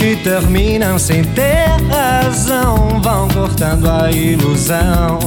[0.00, 5.18] Que terminam sem ter razão vão cortando a ilusão.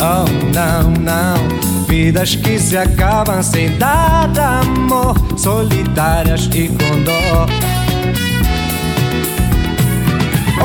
[0.00, 1.86] Oh, não, não.
[1.86, 7.46] Vidas que se acabam sem dar amor, solitárias e com dor.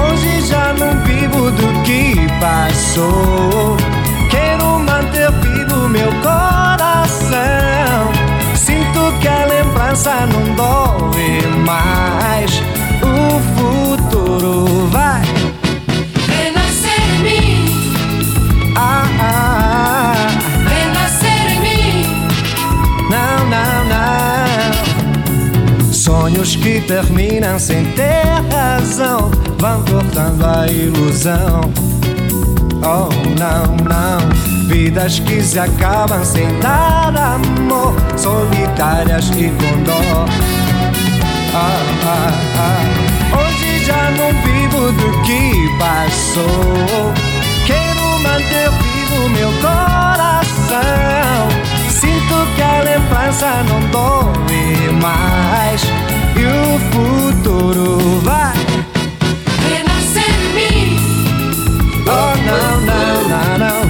[0.02, 3.78] Hoje já não vivo do que passou.
[4.32, 7.38] Quero manter vivo meu coração.
[8.56, 12.75] Sinto que a lembrança não dói mais.
[26.46, 31.62] Sonhos que terminam sem ter razão vão cortando a ilusão.
[32.84, 34.68] Oh, não, não.
[34.68, 40.28] Vidas que se acabam sem dar amor, solitárias e com dor.
[41.56, 43.38] Ah, ah, ah.
[43.40, 47.12] Hoje já não vivo do que passou.
[47.66, 50.86] Quero manter vivo meu coração.
[51.90, 56.15] Sinto que a lembrança não dói mais.
[56.48, 58.54] O futuro vai.
[59.70, 60.98] Renascer em mim.
[62.08, 63.85] Oh, não, não, não, não.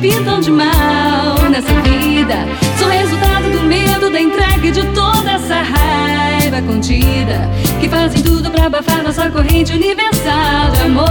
[0.00, 2.46] Pintam de mal nessa vida
[2.78, 7.50] são resultado do medo, da entrega e de toda essa raiva contida
[7.80, 11.08] que fazem tudo pra abafar nossa corrente universal de amor.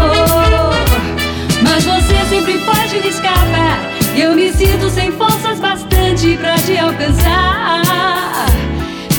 [1.62, 3.80] Mas você sempre foge e me escapa,
[4.16, 7.82] e eu me sinto sem forças bastante pra te alcançar.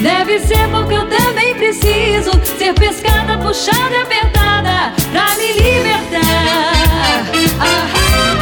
[0.00, 6.23] Deve ser porque eu também preciso ser pescada, puxada e apertada pra me libertar.
[7.61, 8.41] Ah,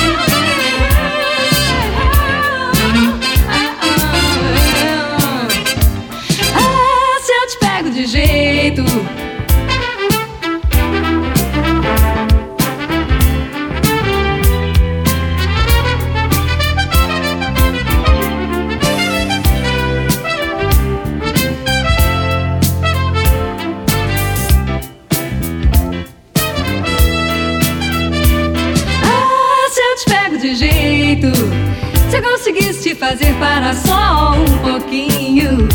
[32.91, 35.69] te fazer parar só um pouquinho.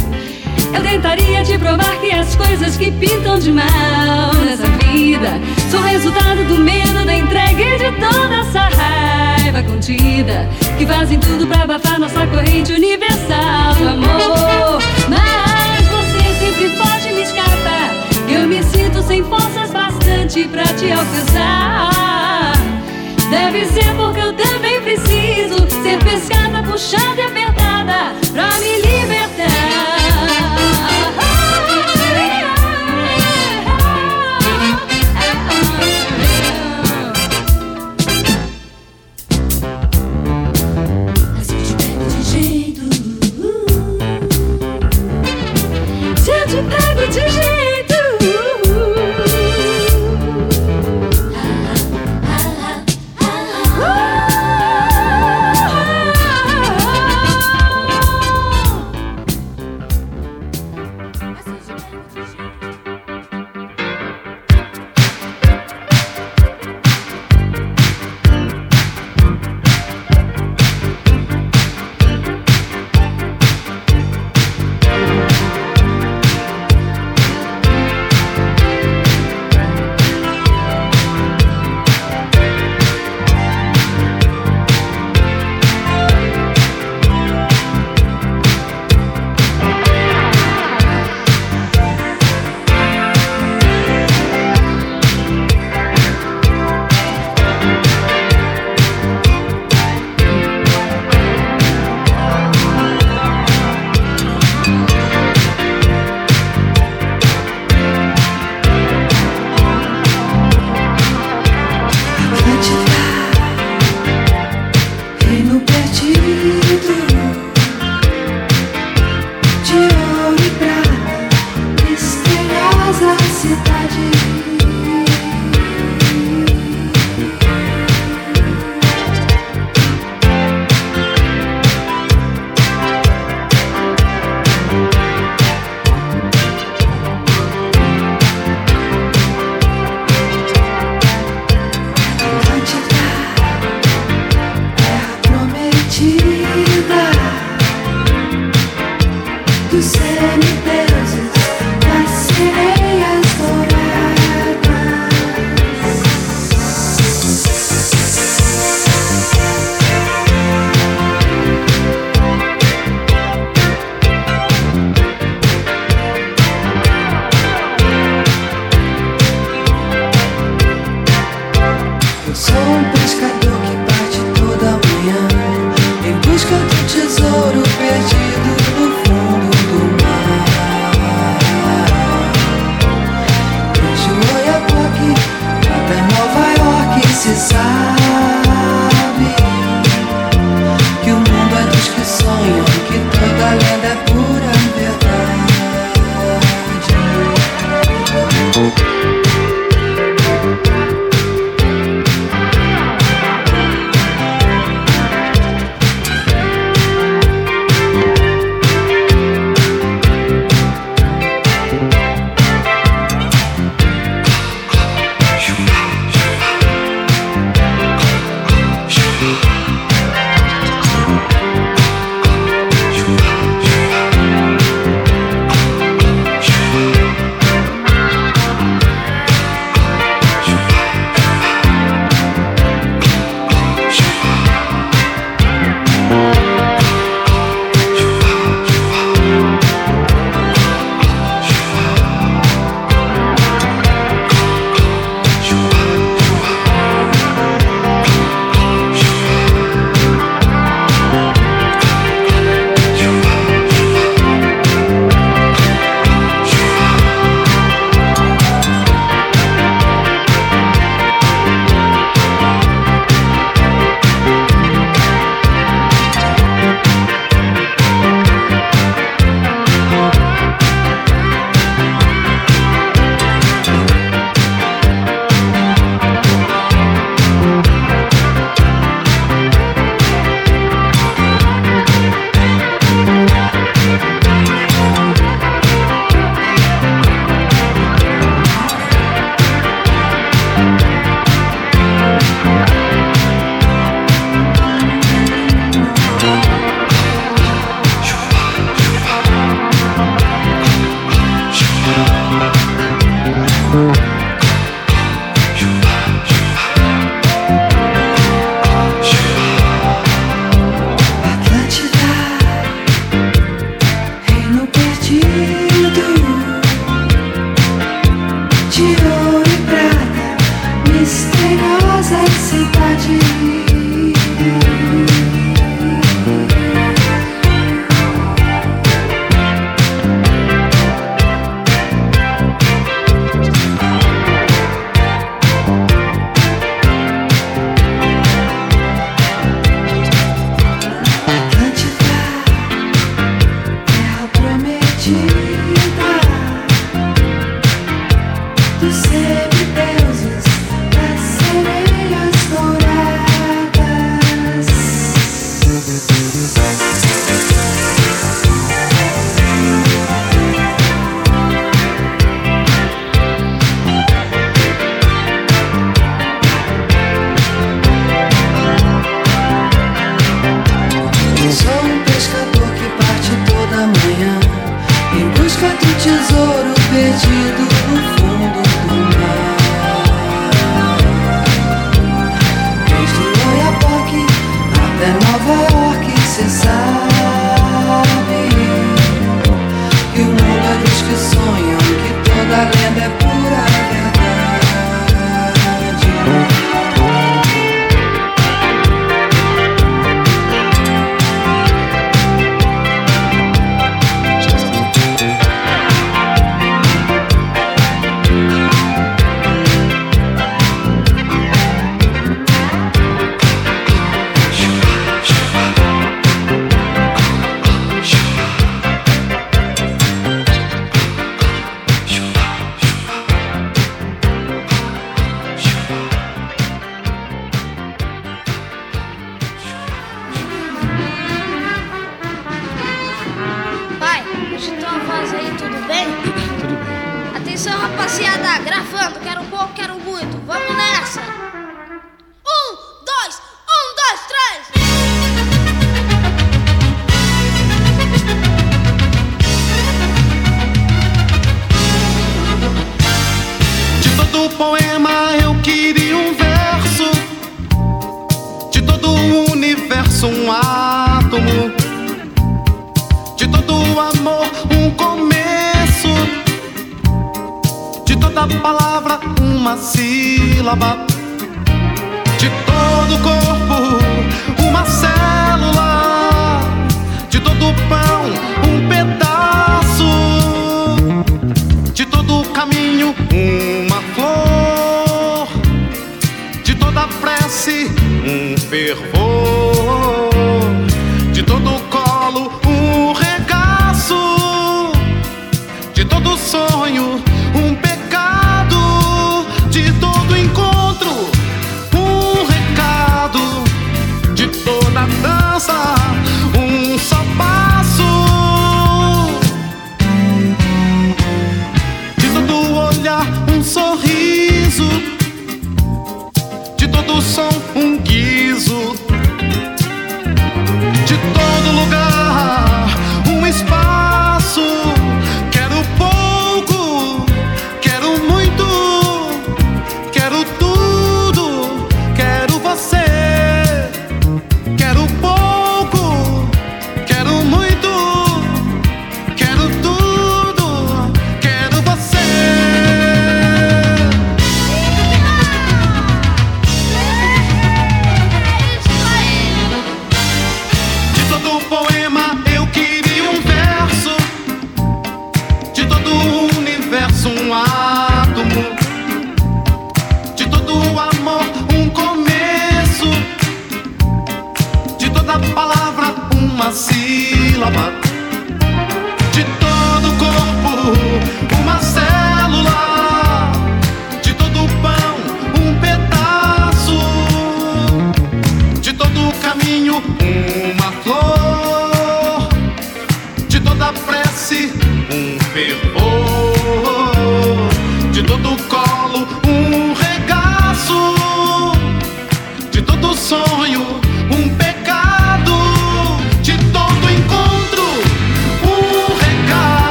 [0.73, 5.39] Eu tentaria te provar que as coisas que pintam de mal nessa vida
[5.71, 11.47] são resultado do medo, da entrega e de toda essa raiva contida que fazem tudo
[11.47, 14.81] pra abafar nossa corrente universal do amor.
[15.07, 17.93] Mas você sempre foge me escapa.
[18.27, 22.51] Eu me sinto sem forças bastante pra te alcançar.
[23.29, 26.44] Deve ser porque eu também preciso ser pescada,
[26.75, 27.34] puxada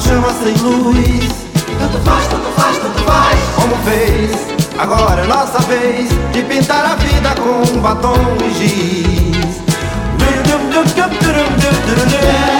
[0.00, 1.30] chama sem luz.
[1.78, 3.38] Tanto faz, tanto faz, tanto faz.
[3.54, 4.30] Como fez,
[4.78, 9.20] agora é nossa vez de pintar a vida com batom e giz.
[12.10, 12.59] Yeah.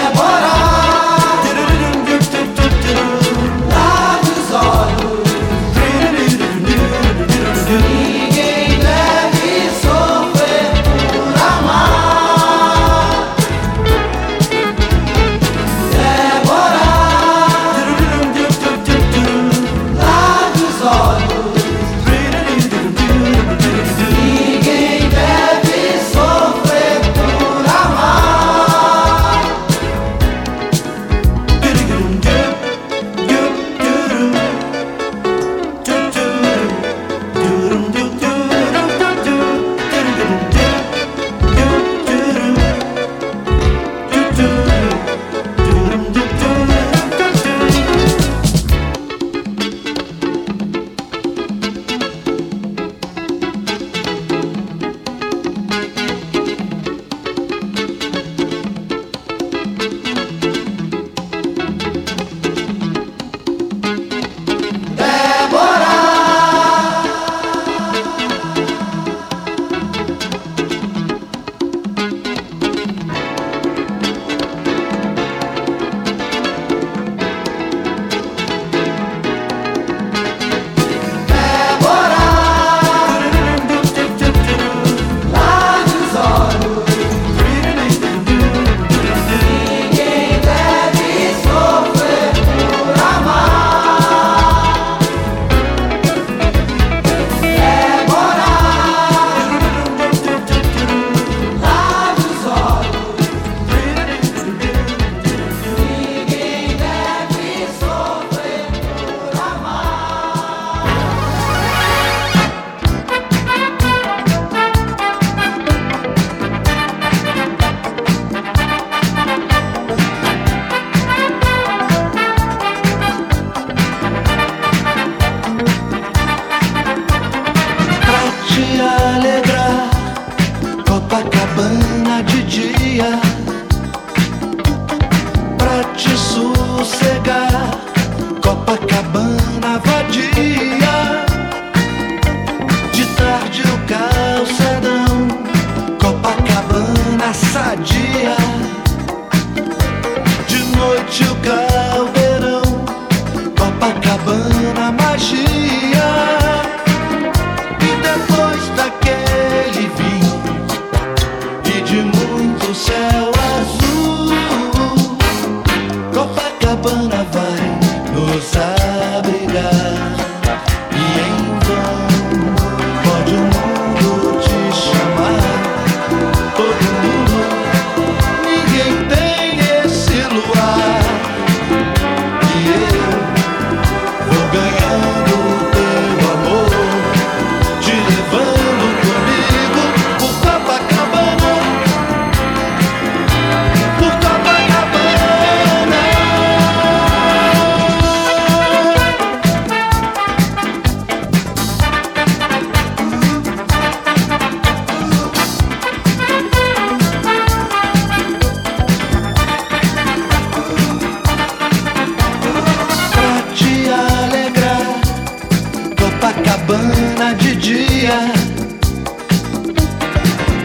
[217.61, 218.33] dia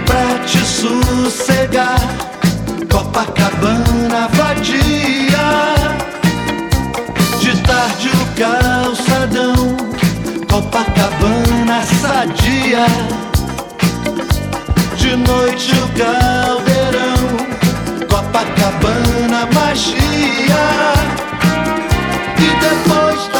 [0.05, 1.99] pra te sossegar.
[2.89, 5.47] Copacabana vadia,
[7.39, 9.75] de tarde o calçadão.
[10.49, 12.85] Copacabana sadia,
[14.95, 17.21] de noite o caldeirão.
[18.09, 20.65] Copacabana magia,
[22.37, 23.34] e depois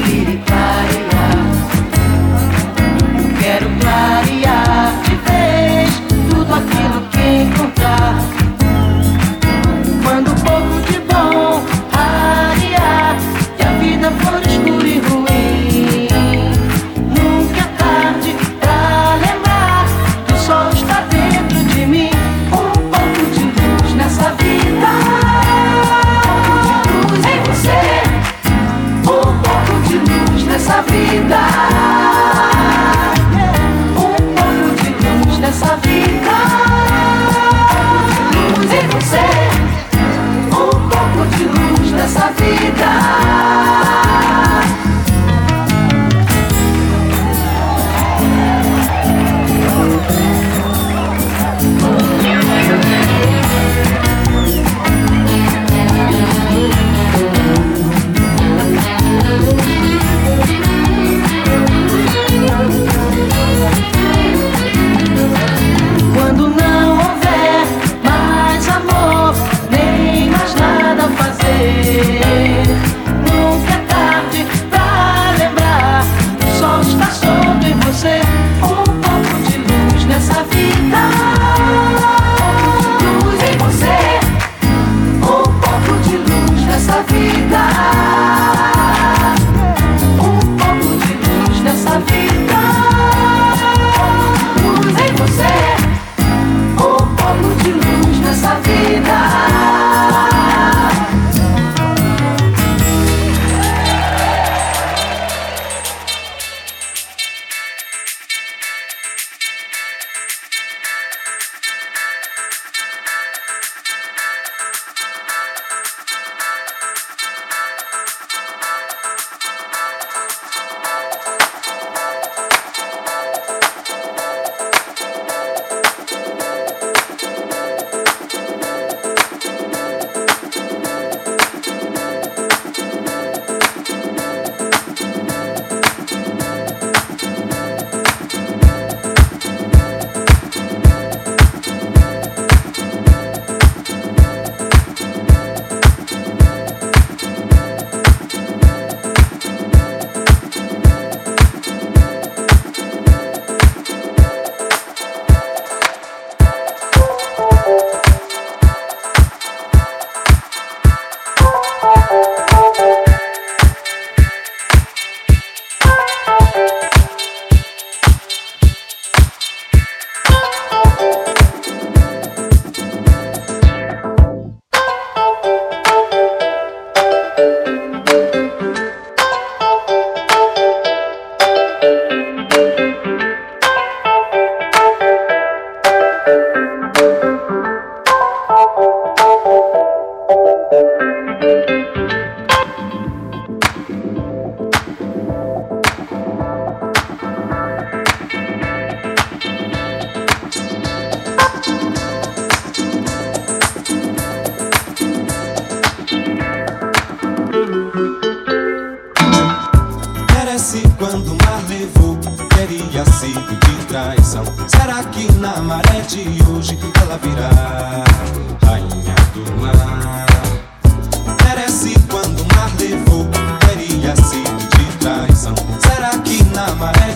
[0.00, 0.21] baby.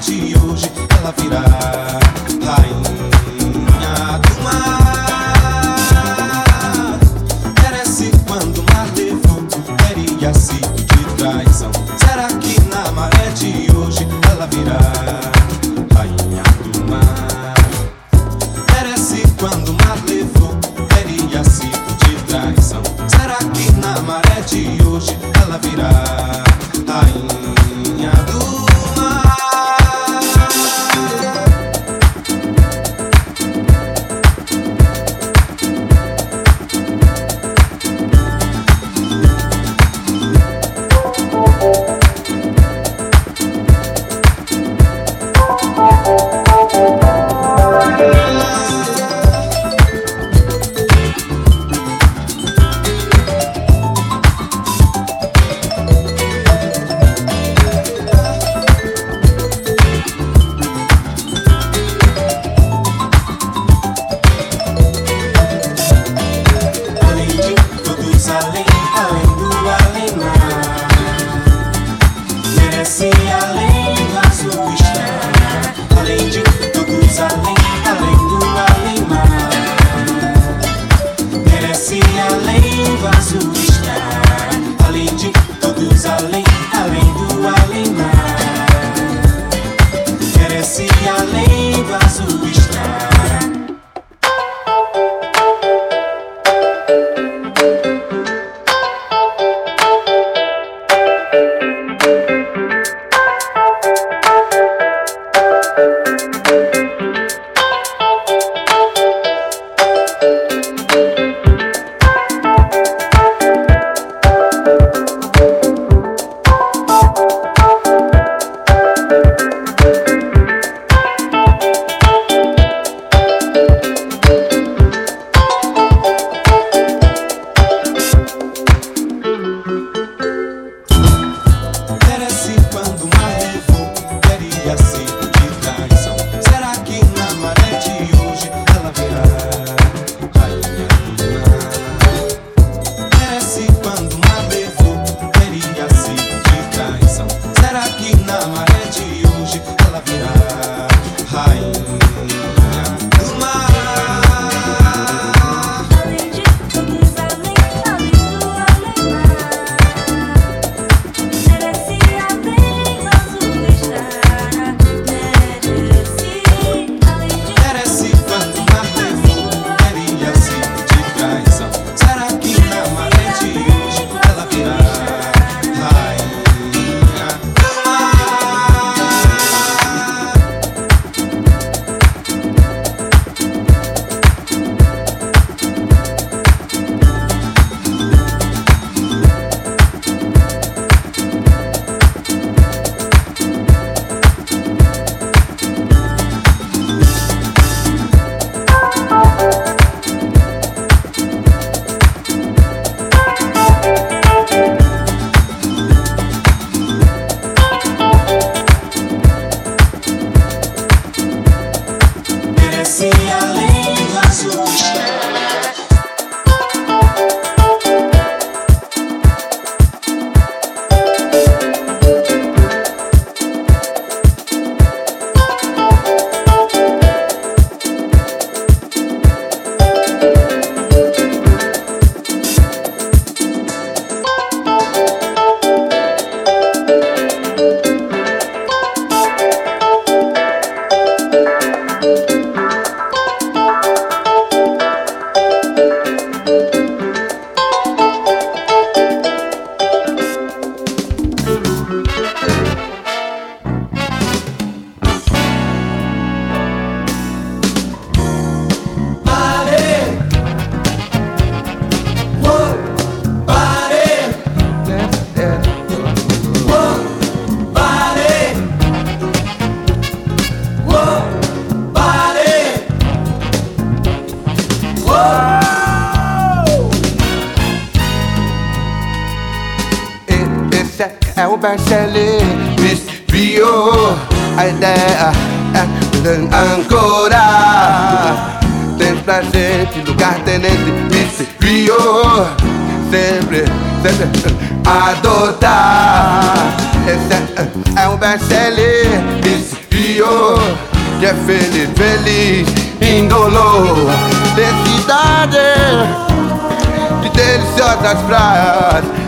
[0.00, 1.42] De hoje ela virá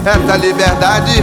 [0.08, 1.22] Essa liberdade.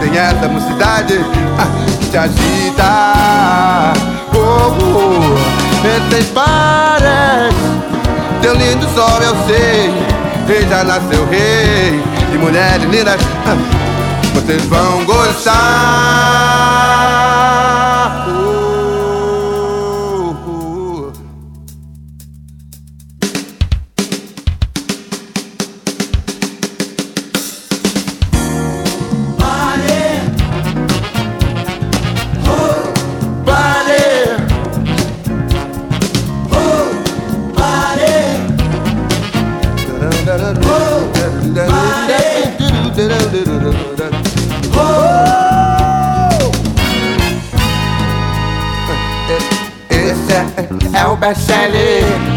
[0.00, 1.20] Tem essa mocidade
[1.58, 1.68] ah,
[2.00, 3.92] Que te agita.
[4.34, 5.36] Oh, oh,
[5.86, 7.54] Esses pares
[8.40, 9.94] Teu lindo sol eu sei
[10.46, 12.02] Rei já nasceu rei.
[12.30, 13.56] De mulheres lindas ah,
[14.34, 16.75] Vocês vão gostar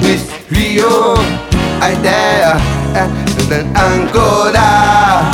[0.01, 1.13] Miss Rio.
[1.79, 2.57] A ideia
[2.95, 3.03] é
[3.79, 5.29] Ancora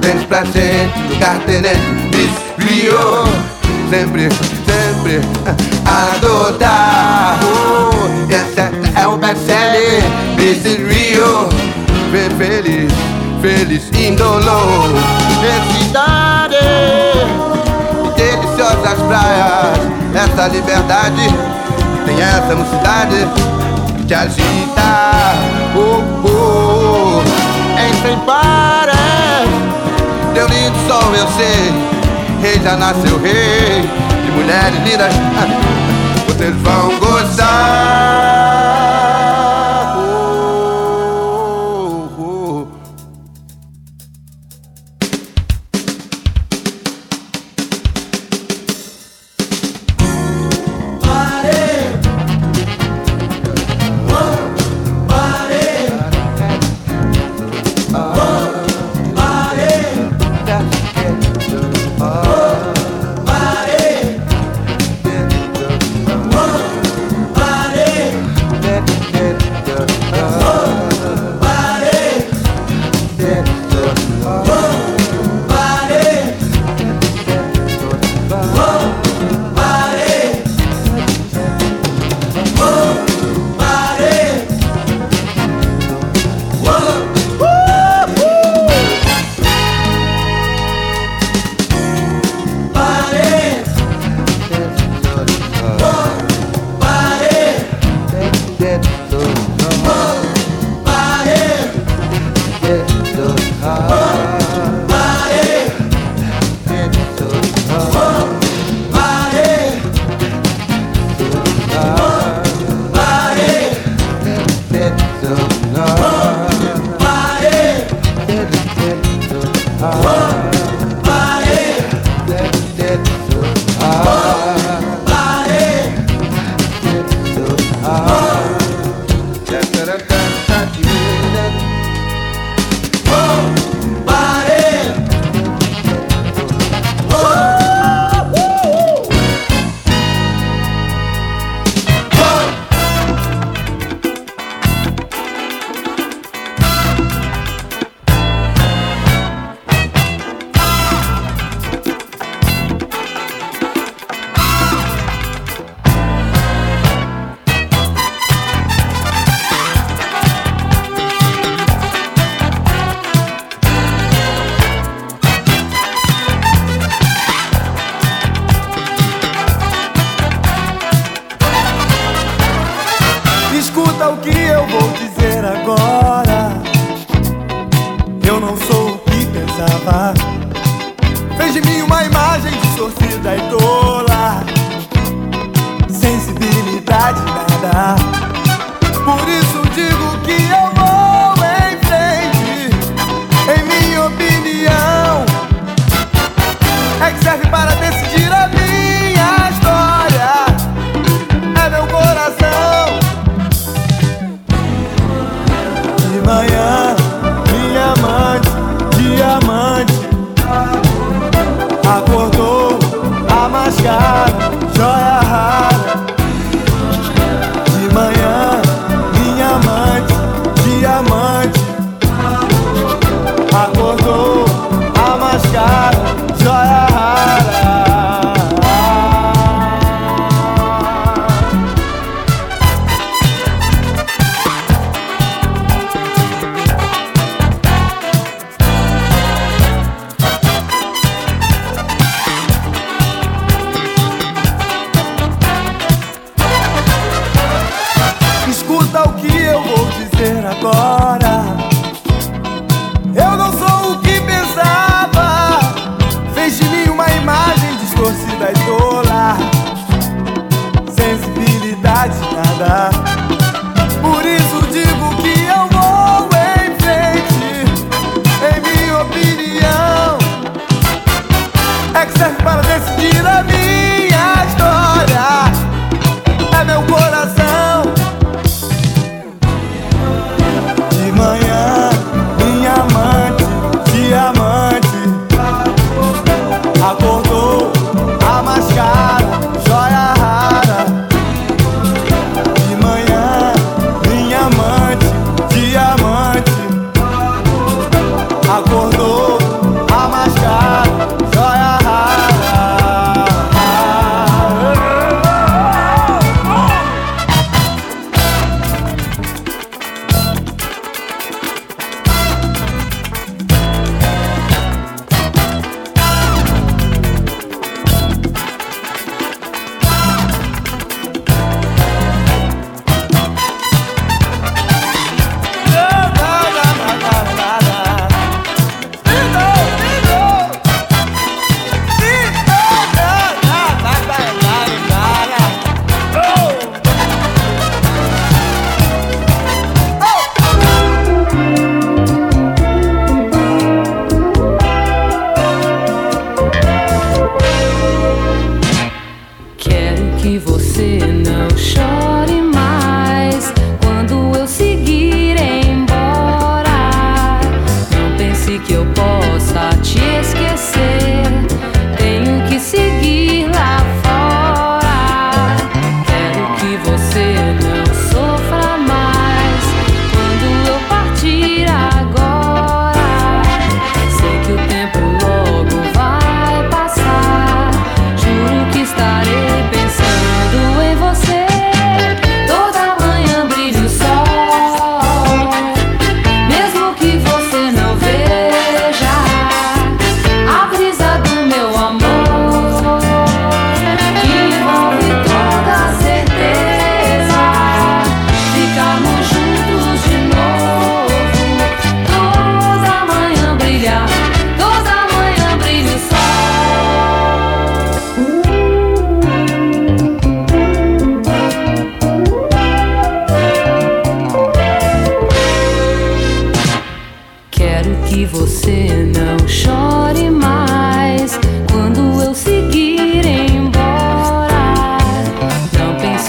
[0.00, 1.80] Tens pra gente lugar tenente
[2.14, 3.24] Miss Rio.
[3.90, 4.28] Sempre,
[4.66, 5.20] sempre
[5.84, 9.16] adotar oh, Esse é, o
[10.36, 11.48] Miss Rio.
[12.12, 12.92] Fe- Feliz,
[13.42, 14.90] feliz indolor
[15.40, 16.56] Felicidade
[18.16, 19.78] deliciosas praias,
[20.14, 21.22] essa liberdade,
[22.20, 23.16] tem essa mocidade
[24.06, 24.82] te agita.
[25.74, 27.22] Oh, oh,
[27.80, 28.94] em sem pares,
[30.34, 31.72] teu lindo sol eu sei,
[32.42, 33.88] rei já nasceu rei,
[34.24, 35.14] de mulheres lindas,
[36.26, 37.19] vocês vão gostar.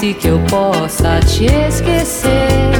[0.01, 2.70] se que eu possa te esquecer.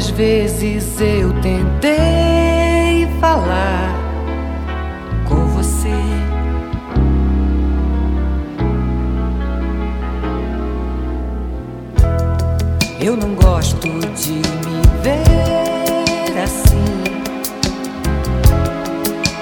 [0.00, 3.94] Quantas vezes eu tentei falar
[5.28, 5.92] com você?
[12.98, 13.76] Eu não gosto
[14.16, 17.04] de me ver assim,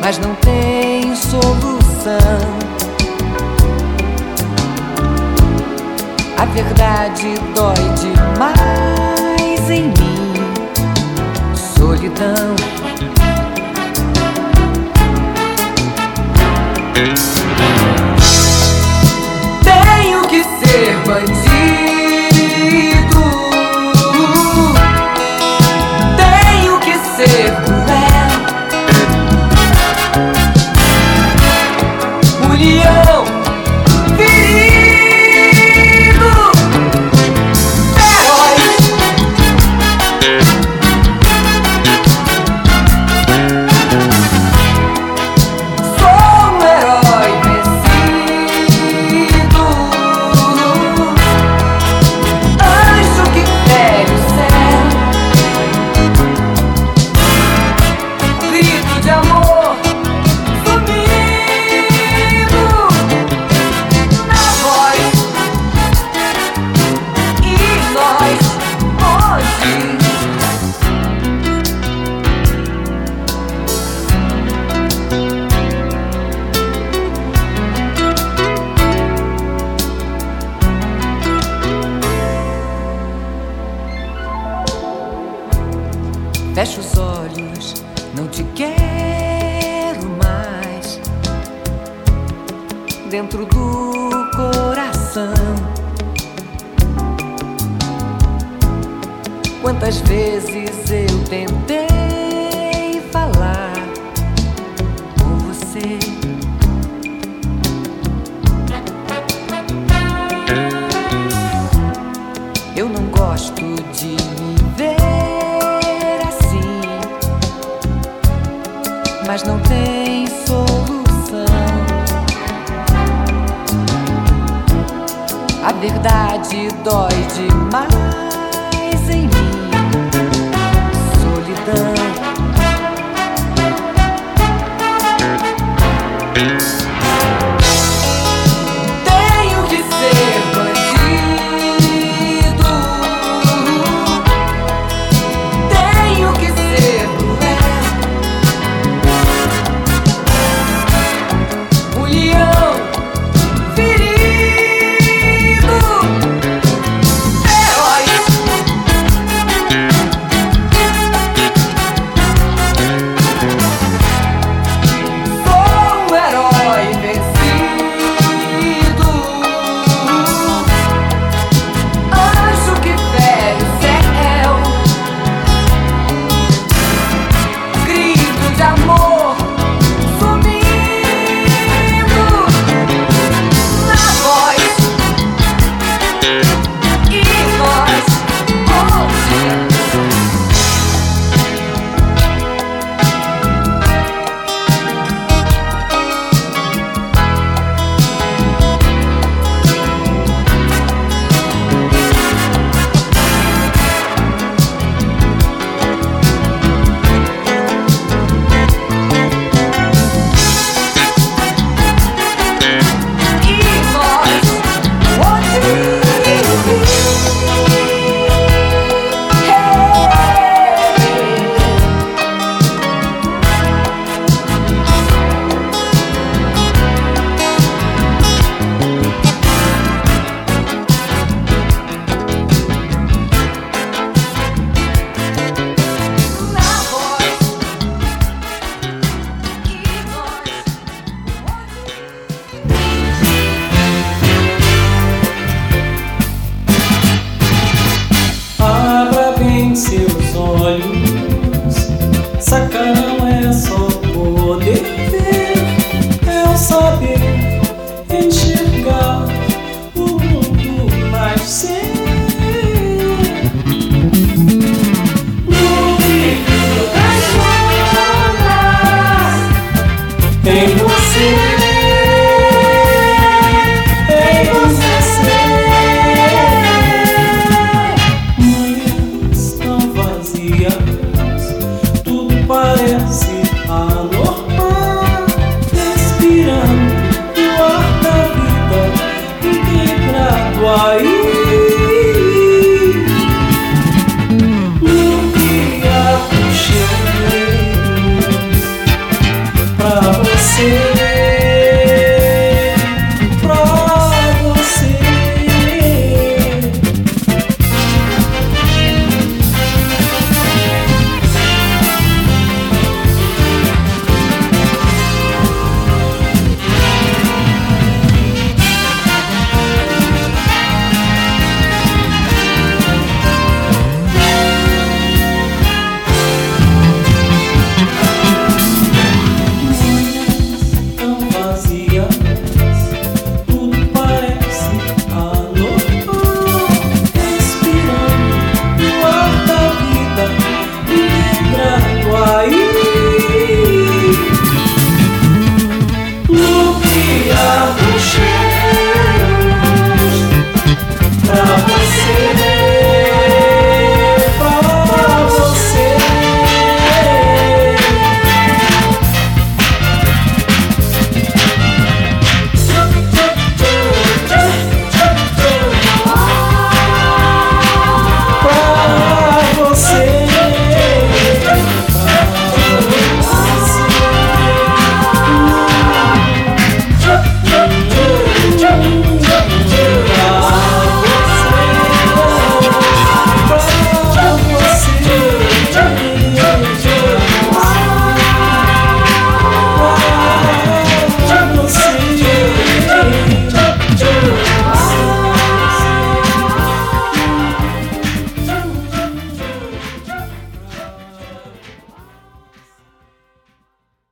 [0.00, 2.18] mas não tem solução.
[6.36, 8.17] A verdade dói de
[12.18, 12.77] down.